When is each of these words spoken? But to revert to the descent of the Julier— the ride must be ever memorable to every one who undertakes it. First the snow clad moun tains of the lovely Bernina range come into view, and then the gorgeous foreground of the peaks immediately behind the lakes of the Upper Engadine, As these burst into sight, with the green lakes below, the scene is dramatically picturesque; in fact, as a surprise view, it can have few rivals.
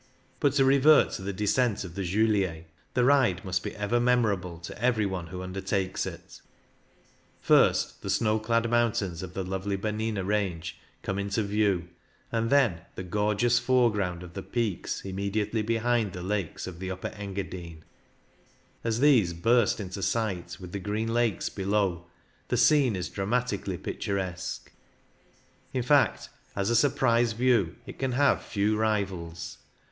But 0.39 0.53
to 0.53 0.65
revert 0.65 1.11
to 1.11 1.21
the 1.21 1.31
descent 1.31 1.83
of 1.83 1.93
the 1.93 2.01
Julier— 2.01 2.63
the 2.95 3.03
ride 3.03 3.45
must 3.45 3.61
be 3.61 3.75
ever 3.75 3.99
memorable 3.99 4.57
to 4.57 4.81
every 4.81 5.05
one 5.05 5.27
who 5.27 5.43
undertakes 5.43 6.07
it. 6.07 6.41
First 7.39 8.01
the 8.01 8.09
snow 8.09 8.39
clad 8.39 8.67
moun 8.67 8.93
tains 8.93 9.21
of 9.21 9.35
the 9.35 9.43
lovely 9.43 9.75
Bernina 9.77 10.23
range 10.25 10.79
come 11.03 11.19
into 11.19 11.43
view, 11.43 11.87
and 12.31 12.49
then 12.49 12.81
the 12.95 13.03
gorgeous 13.03 13.59
foreground 13.59 14.23
of 14.23 14.33
the 14.33 14.41
peaks 14.41 15.05
immediately 15.05 15.61
behind 15.61 16.13
the 16.13 16.23
lakes 16.23 16.65
of 16.65 16.79
the 16.79 16.89
Upper 16.89 17.09
Engadine, 17.09 17.83
As 18.83 19.01
these 19.01 19.33
burst 19.33 19.79
into 19.79 20.01
sight, 20.01 20.57
with 20.59 20.71
the 20.71 20.79
green 20.79 21.13
lakes 21.13 21.47
below, 21.47 22.07
the 22.47 22.57
scene 22.57 22.95
is 22.95 23.07
dramatically 23.07 23.77
picturesque; 23.77 24.71
in 25.73 25.83
fact, 25.83 26.29
as 26.55 26.71
a 26.71 26.75
surprise 26.75 27.33
view, 27.33 27.75
it 27.85 27.99
can 27.99 28.13
have 28.13 28.41
few 28.41 28.75
rivals. 28.75 29.59